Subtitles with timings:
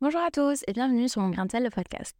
[0.00, 2.14] Bonjour à tous et bienvenue sur mon grain de sel, le podcast.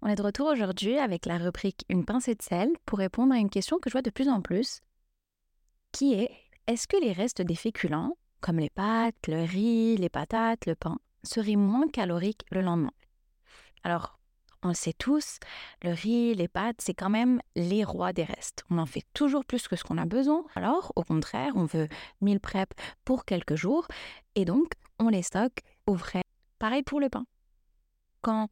[0.00, 3.36] On est de retour aujourd'hui avec la rubrique Une pincée de sel pour répondre à
[3.36, 4.80] une question que je vois de plus en plus,
[5.92, 6.30] qui est
[6.66, 11.00] est-ce que les restes des féculents, comme les pâtes, le riz, les patates, le pain,
[11.22, 12.94] seraient moins caloriques le lendemain?
[13.84, 14.18] Alors,
[14.62, 15.38] on le sait tous,
[15.82, 18.64] le riz, les pâtes, c'est quand même les rois des restes.
[18.70, 20.46] On en fait toujours plus que ce qu'on a besoin.
[20.54, 21.88] Alors, au contraire, on veut
[22.22, 22.72] mille prep
[23.04, 23.86] pour quelques jours
[24.34, 26.22] et donc on les stocke au frais
[26.58, 27.26] Pareil pour le pain.
[28.20, 28.48] Quand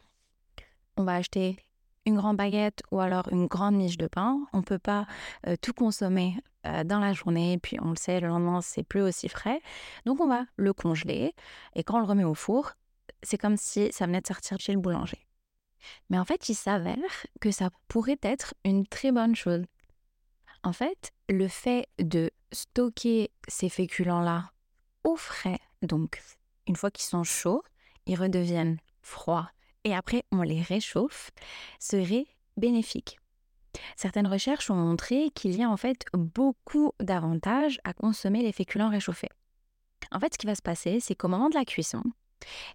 [0.97, 1.59] on va acheter
[2.07, 5.07] une grande baguette ou alors une grande miche de pain, on ne peut pas
[5.47, 9.03] euh, tout consommer euh, dans la journée, puis on le sait, le lendemain, c'est plus
[9.03, 9.61] aussi frais.
[10.05, 11.35] Donc on va le congeler
[11.75, 12.73] et quand on le remet au four,
[13.23, 15.27] c'est comme si ça venait de sortir chez le boulanger.
[16.09, 19.65] Mais en fait, il s'avère que ça pourrait être une très bonne chose.
[20.63, 24.51] En fait, le fait de stocker ces féculents-là
[25.05, 26.23] au frais, donc
[26.67, 27.63] une fois qu'ils sont chauds,
[28.07, 29.51] ils redeviennent froids
[29.85, 31.31] et après on les réchauffe,
[31.79, 32.27] serait
[32.57, 33.19] bénéfique.
[33.97, 38.91] Certaines recherches ont montré qu'il y a en fait beaucoup d'avantages à consommer les féculents
[38.91, 39.29] réchauffés.
[40.13, 42.03] En fait, ce qui va se passer, c'est qu'au moment de la cuisson,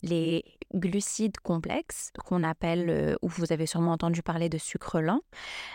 [0.02, 0.44] les
[0.74, 5.22] glucides complexes, qu'on appelle, euh, ou vous avez sûrement entendu parler de sucre lent,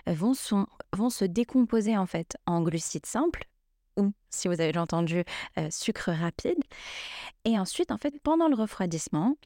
[0.06, 0.32] vont,
[0.94, 3.44] vont se décomposer en fait en glucides simples,
[3.96, 5.24] ou si vous avez entendu,
[5.58, 6.58] euh, sucre rapide.
[7.44, 9.36] Et ensuite, en fait, pendant le refroidissement,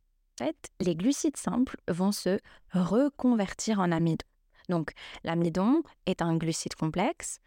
[0.40, 2.40] fait, les glucides simples vont se
[2.72, 4.24] reconvertir en amidon.
[4.68, 4.92] Donc,
[5.24, 7.40] l'amidon est un glucide complexe.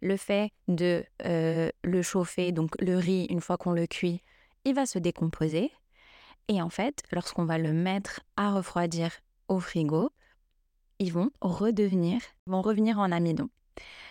[0.00, 4.22] Le fait de euh, le chauffer, donc le riz, une fois qu'on le cuit,
[4.64, 5.72] il va se décomposer.
[6.48, 9.10] Et en fait, lorsqu'on va le mettre à refroidir
[9.48, 10.10] au frigo,
[10.98, 13.48] ils vont redevenir, vont revenir en amidon.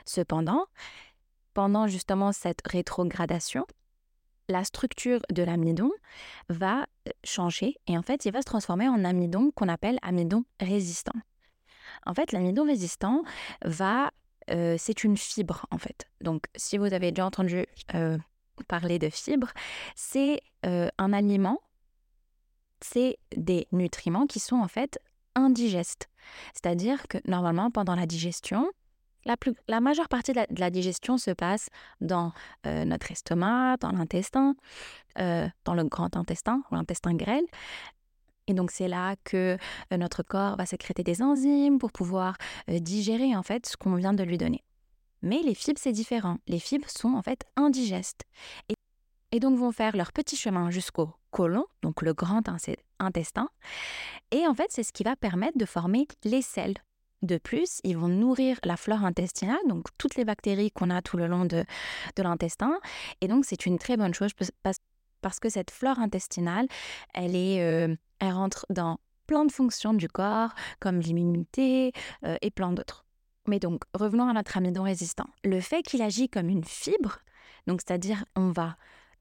[0.06, 0.66] Cependant,
[1.56, 3.66] pendant justement cette rétrogradation,
[4.48, 5.90] la structure de l'amidon
[6.50, 10.44] va euh, changer et en fait, il va se transformer en amidon qu'on appelle amidon
[10.60, 11.18] résistant.
[12.06, 13.24] En fait, l'amidon résistant
[13.64, 14.12] va,
[14.52, 16.06] euh, c'est une fibre en fait.
[16.22, 18.18] Donc, si vous avez déjà entendu euh,
[18.68, 19.52] parler de fibres,
[19.96, 21.62] c'est un aliment,
[22.82, 24.98] c'est des nutriments qui sont en fait
[25.36, 26.10] indigestes.
[26.56, 28.68] C'est-à-dire que normalement, pendant la digestion,
[29.26, 31.70] la, majeure partie de la, digestion se passe
[32.02, 32.32] dans
[32.66, 34.56] euh, notre estomac, dans l'intestin,
[35.20, 37.46] euh, dans le grand intestin, l'intestin grêle.
[38.48, 39.58] Et donc c'est là que
[39.92, 42.38] euh, notre corps va sécréter des enzymes pour pouvoir
[42.68, 44.64] digérer en fait ce qu'on vient de lui donner.
[45.22, 46.38] Mais les fibres, c'est différent.
[46.48, 48.26] Les fibres sont en fait indigestes.
[48.70, 48.76] Et,
[49.32, 52.44] et donc vont faire leur petit chemin jusqu'au côlon, donc le grand
[53.00, 53.50] intestin.
[54.32, 56.76] Et en fait, c'est ce qui va permettre de former les selles
[57.26, 61.18] de plus, ils vont nourrir la flore intestinale, donc toutes les bactéries qu'on a tout
[61.18, 61.66] le long de,
[62.18, 62.80] l'intestin.
[63.22, 64.32] Et donc, c'est une très bonne chose
[65.22, 66.68] parce que cette flore intestinale,
[67.14, 71.92] elle, est, euh, elle rentre dans plein de fonctions du corps, comme l'immunité
[72.24, 73.06] euh, et plein d'autres.
[73.48, 75.28] Mais donc, revenons à notre amidon résistant.
[75.44, 77.20] Le fait qu'il agit comme une fibre,
[77.68, 78.78] donc c'est-à-dire on va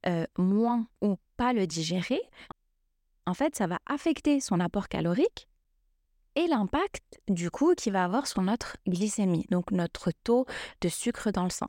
[0.06, 2.20] euh, moins ou pas le digérer,
[3.26, 5.48] en fait, ça va affecter son apport calorique
[6.36, 10.46] et l'impact du coup qu'il va avoir sur notre glycémie, donc notre taux
[10.80, 11.68] de sucre dans le sang.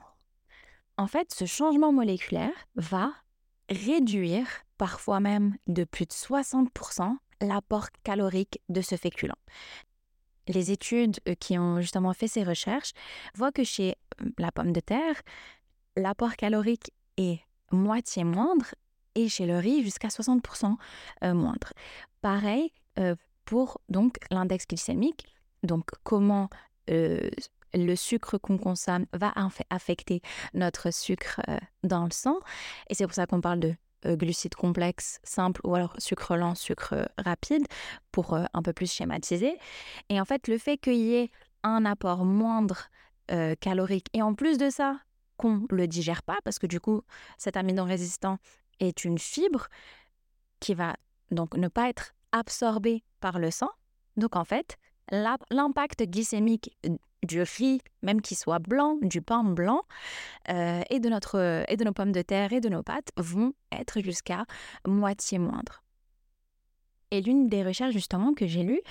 [0.97, 3.11] En fait, ce changement moléculaire va
[3.69, 9.33] réduire, parfois même de plus de 60%, l'apport calorique de ce féculent.
[10.47, 12.91] Les études euh, qui ont justement fait ces recherches
[13.33, 15.21] voient que chez euh, la pomme de terre,
[15.97, 17.39] l'apport calorique est
[17.71, 18.75] moitié moindre
[19.15, 20.75] et chez le riz jusqu'à 60%
[21.23, 21.73] euh, moindre.
[22.21, 22.71] Pareil
[23.45, 25.27] pour donc l'index glycémique,
[25.63, 26.49] donc comment
[26.89, 27.29] euh,
[27.73, 29.33] le sucre qu'on consomme va
[29.69, 30.21] affecter
[30.53, 32.39] notre sucre euh, dans le sang.
[32.89, 33.75] Et c'est pour ça qu'on parle de
[34.05, 37.67] euh, glucides complexes simples ou alors sucre lent, sucre rapide,
[38.11, 39.57] pour un peu plus schématiser.
[40.09, 41.29] Et en fait, le fait qu'il y ait
[41.63, 42.89] un apport moindre
[43.59, 44.99] calorique, et en plus de ça,
[45.35, 47.01] qu'on ne le digère pas, parce que du coup,
[47.39, 48.37] cet amidon résistant
[48.79, 49.67] est une fibre
[50.59, 50.95] qui va
[51.31, 53.69] donc ne pas être absorbée par le sang.
[54.17, 54.77] Donc en fait,
[55.11, 56.77] l'impact glycémique
[57.23, 59.81] du riz, même qu'il soit blanc, du pain blanc,
[60.49, 63.53] euh, et, de notre, et de nos pommes de terre et de nos pâtes vont
[63.71, 64.45] être jusqu'à
[64.87, 65.83] moitié moindre.
[67.11, 68.81] Et l'une des recherches justement que j'ai lues,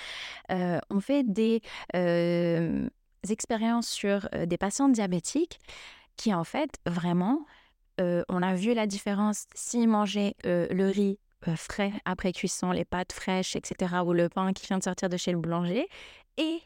[0.51, 1.63] euh, on fait des
[1.95, 2.89] euh,
[3.29, 5.59] expériences sur des patients diabétiques
[6.17, 7.45] qui en fait vraiment,
[7.99, 13.13] on a vu la différence s'ils mangeaient le riz euh, frais après cuisson, les pâtes
[13.13, 15.87] fraîches, etc., ou le pain qui vient de sortir de chez le boulanger,
[16.37, 16.61] et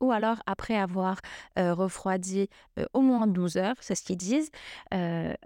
[0.00, 1.20] ou alors après avoir
[1.58, 4.50] euh, refroidi euh, au moins 12 heures, c'est ce qu'ils disent,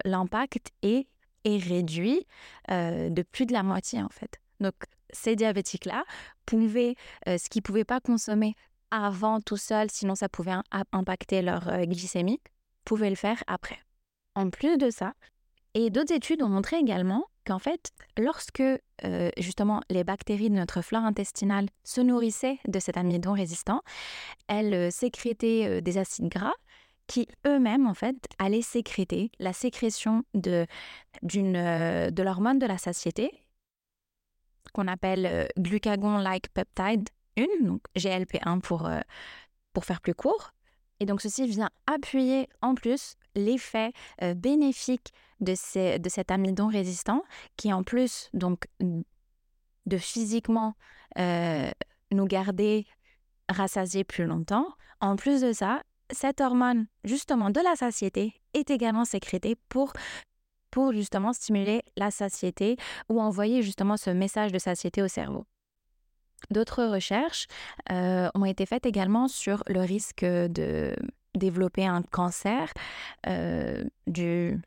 [0.05, 1.07] l'impact est,
[1.45, 2.27] est réduit
[2.69, 4.41] de plus de la moitié en fait.
[4.59, 4.75] Donc
[5.13, 6.05] ces diabétiques-là
[6.47, 6.95] pouvaient,
[7.27, 8.55] ce qu'ils ne pouvaient pas consommer
[8.91, 10.55] avant tout seul, sinon ça pouvait
[10.93, 12.41] impacter leur glycémie,
[12.85, 13.79] pouvaient le faire après.
[14.35, 15.15] En plus de ça,
[15.75, 18.63] et d'autres études ont montré également qu'en fait, lorsque
[19.37, 23.83] justement les bactéries de notre flore intestinale se nourrissaient de cet amidon résistant,
[24.47, 26.55] elles sécrétaient des acides gras
[27.09, 30.65] qui eux-mêmes en fait allaient sécréter la sécrétion de,
[31.23, 31.55] d'une,
[32.11, 33.33] de l'hormone de la satiété
[34.73, 38.89] qu'on appelle glucagon-like peptide 1, donc GLP1 pour,
[39.73, 40.53] pour faire plus court.
[41.01, 43.93] Et donc ceci vient appuyer en plus l'effet
[44.37, 47.23] bénéfique de, ces, de cet amidon résistant
[47.57, 50.75] qui en plus donc de physiquement
[51.17, 52.87] nous garder
[53.49, 54.67] rassasiés plus longtemps,
[55.01, 59.93] en plus de ça, cette hormone justement de la satiété est également sécrétée pour
[60.71, 62.77] pour justement stimuler la satiété
[63.09, 65.45] ou envoyer justement ce message de satiété au cerveau.
[66.51, 67.47] D'autres recherches
[67.89, 70.95] ont été faites également sur le risque de
[71.35, 72.73] développer un cancer
[73.27, 74.61] euh, du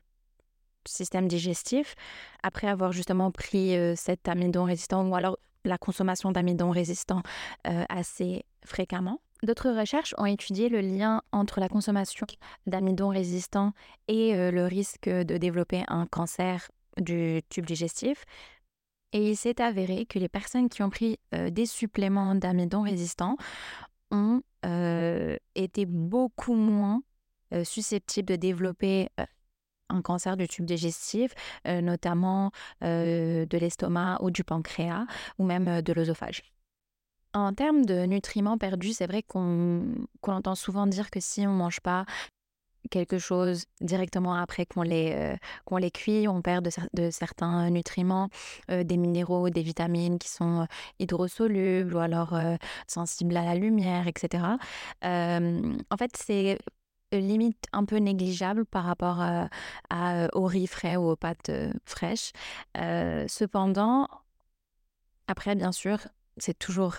[0.86, 1.94] système digestif
[2.42, 7.22] après avoir justement pris euh, cet amidon résistant ou alors la consommation d'amidon résistant
[7.64, 9.20] assez fréquemment.
[9.42, 12.26] D'autres recherches ont étudié le lien entre la consommation
[12.66, 13.72] d'amidon résistant
[14.06, 16.70] et le risque de développer un cancer
[17.00, 18.26] du tube digestif.
[19.14, 23.38] Et il s'est avéré que les personnes qui ont pris des suppléments d'amidon résistant
[24.14, 24.40] ont
[25.54, 27.02] été beaucoup moins
[27.64, 29.10] susceptibles de développer
[29.90, 31.34] un cancer du tube digestif,
[31.66, 32.50] notamment
[32.80, 35.06] de l'estomac ou du pancréas
[35.38, 36.42] ou même de l'œsophage.
[37.34, 41.58] En termes de nutriments perdus, c'est vrai qu'on entend souvent dire que si on ne
[41.58, 42.06] mange pas
[42.90, 46.28] quelque chose directement après qu'on les, euh, qu'on les cuit.
[46.28, 48.28] On perd de, certains nutriments,
[48.70, 50.64] euh, des minéraux, des vitamines qui sont euh,
[50.98, 52.38] hydrosolubles ou alors
[52.86, 54.44] sensibles à la lumière, etc.
[55.02, 56.58] en fait, c'est
[57.12, 61.50] limite un peu négligeable par rapport à, au riz frais ou aux pâtes
[61.84, 62.32] fraîches.
[63.28, 64.08] cependant,
[65.28, 65.98] après, bien sûr,
[66.38, 66.96] c'est toujours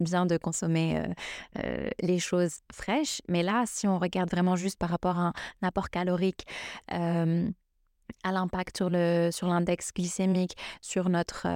[0.00, 1.02] bien de consommer
[2.00, 3.20] les choses fraîches.
[3.28, 5.32] Mais là, si on regarde vraiment juste par rapport à un
[5.62, 6.46] apport calorique,
[6.88, 11.46] à l'impact sur, le, sur l'index glycémique, sur notre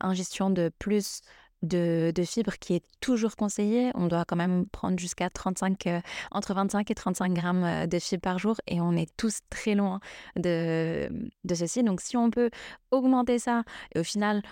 [0.00, 1.22] ingestion de plus
[1.62, 3.90] de, fibres qui est toujours conseillé.
[3.94, 5.88] On doit quand même prendre jusqu'à 35,
[6.30, 10.00] entre 25 et 35 grammes de fibres par jour et on est tous très loin
[10.36, 11.08] de,
[11.48, 11.82] ceci.
[11.82, 12.50] Donc si on peut
[12.90, 14.42] augmenter ça et au final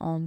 [0.00, 0.26] en,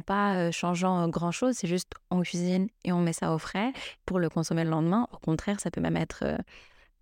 [0.00, 3.72] pas changeant grand-chose, c'est juste on cuisine et on met ça au frais
[4.06, 5.06] pour le consommer le lendemain.
[5.12, 6.24] Au contraire, ça peut même être,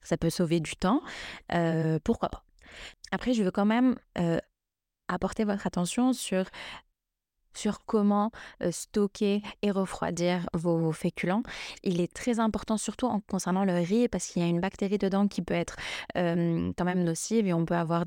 [0.03, 1.03] ça peut sauver du temps.
[2.05, 2.45] pourquoi pas
[3.11, 3.97] Après, je veux quand même
[5.09, 6.45] apporter votre attention sur
[7.55, 8.31] sur comment
[8.71, 11.43] stocker et refroidir vos, féculents.
[11.83, 14.99] Il est très important, surtout en concernant le riz, parce qu'il y a une bactérie
[14.99, 15.77] dedans qui peut être
[16.15, 18.05] quand même nocive et on peut avoir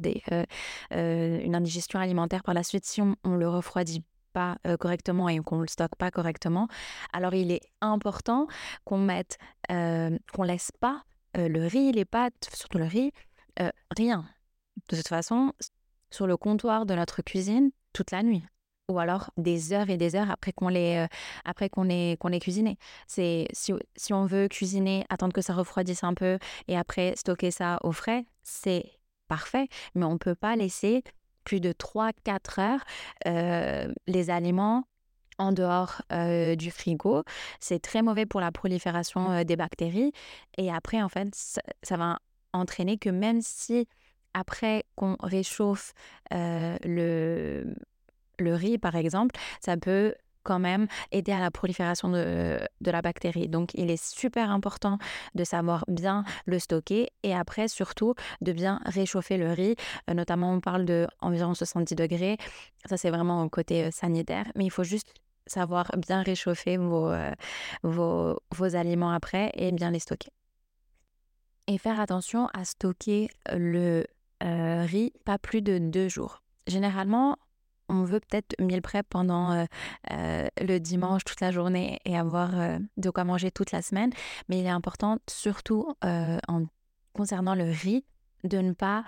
[0.91, 4.03] une indigestion alimentaire par la suite si on, ne le refroidit
[4.33, 6.67] pas correctement et qu'on le stocke pas correctement.
[7.13, 8.47] Alors il est important
[8.85, 9.37] qu'on mette,
[9.69, 11.03] qu'on laisse pas
[11.35, 13.11] le riz, les pâtes, surtout le riz,
[13.95, 14.25] rien.
[14.89, 15.53] De toute façon,
[16.09, 18.43] sur le comptoir de notre cuisine toute la nuit
[18.89, 21.05] ou alors des heures et des heures après qu'on les,
[21.45, 22.77] après qu'on ait, qu'on ait cuisiné.
[23.07, 27.51] C'est, si, si, on veut cuisiner, attendre que ça refroidisse un peu et après stocker
[27.51, 28.85] ça au frais, c'est
[29.27, 31.03] parfait, mais on ne peut pas laisser
[31.43, 32.83] plus de 3-4 heures
[34.07, 34.83] les aliments
[35.37, 36.01] en dehors
[36.57, 37.23] du frigo.
[37.59, 40.11] C'est très mauvais pour la prolifération des bactéries.
[40.57, 41.29] Et après, en fait,
[41.81, 42.19] ça, va
[42.53, 43.87] entraîner que même si
[44.33, 45.93] après qu'on réchauffe
[46.31, 47.73] le,
[48.41, 53.47] le riz, par exemple, ça peut quand même aider à la prolifération de, la bactérie.
[53.47, 54.97] Donc, il est super important
[55.35, 59.75] de savoir bien le stocker et après, surtout, de bien réchauffer le riz.
[60.09, 62.37] Euh, notamment, on parle de environ 70 degrés.
[62.85, 64.45] Ça, c'est vraiment au côté euh, sanitaire.
[64.55, 65.13] Mais il faut juste
[65.47, 67.31] savoir bien réchauffer euh,
[67.83, 70.31] vos, vos aliments après et bien les stocker.
[71.67, 74.05] Et faire attention à stocker le
[74.41, 76.41] riz pas plus de deux jours.
[76.65, 77.37] Généralement,
[77.91, 79.65] on veut peut-être meal prep pendant euh,
[80.11, 84.11] euh, le dimanche toute la journée et avoir euh, de quoi manger toute la semaine.
[84.47, 86.65] Mais il est important, surtout en
[87.13, 88.05] concernant le riz,
[88.43, 89.03] de ne pas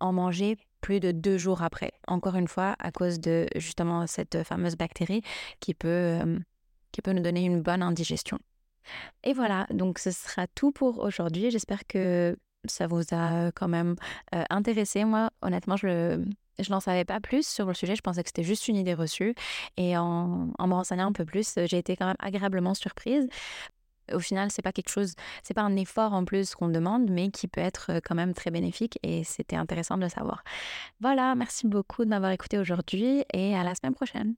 [0.00, 1.92] en manger plus de deux jours après.
[2.06, 5.22] Encore une fois, à cause de justement cette fameuse bactérie
[5.60, 6.20] qui peut,
[6.92, 8.38] qui peut nous donner une bonne indigestion.
[9.24, 11.50] Et voilà, donc ce sera tout pour aujourd'hui.
[11.50, 12.36] J'espère que
[12.70, 13.96] ça vous a quand même
[14.50, 15.04] intéressé.
[15.04, 16.24] Moi, honnêtement, je
[16.58, 17.96] je n'en savais pas plus sur le sujet.
[17.96, 19.34] Je pensais que c'était juste une idée reçue.
[19.76, 23.28] Et en, me renseignant un peu plus, j'ai été quand même agréablement surprise.
[24.12, 27.30] Au final, c'est pas quelque chose, c'est pas un effort en plus qu'on demande, mais
[27.30, 30.44] qui peut être quand même très bénéfique et c'était intéressant de le savoir.
[31.00, 34.36] Voilà, merci beaucoup de m'avoir écouté aujourd'hui et à la semaine prochaine.